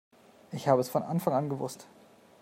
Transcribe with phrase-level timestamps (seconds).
[0.51, 1.85] Ich habe es von Anfang an gewusst!